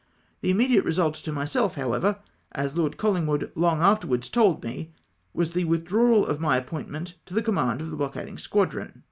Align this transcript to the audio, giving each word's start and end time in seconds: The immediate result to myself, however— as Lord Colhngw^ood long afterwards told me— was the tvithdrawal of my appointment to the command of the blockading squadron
The 0.41 0.49
immediate 0.49 0.83
result 0.83 1.13
to 1.13 1.31
myself, 1.31 1.75
however— 1.75 2.17
as 2.53 2.75
Lord 2.75 2.97
Colhngw^ood 2.97 3.51
long 3.53 3.81
afterwards 3.81 4.29
told 4.29 4.63
me— 4.63 4.93
was 5.35 5.51
the 5.51 5.63
tvithdrawal 5.63 6.27
of 6.27 6.39
my 6.39 6.57
appointment 6.57 7.13
to 7.27 7.35
the 7.35 7.43
command 7.43 7.81
of 7.81 7.91
the 7.91 7.97
blockading 7.97 8.39
squadron 8.39 8.99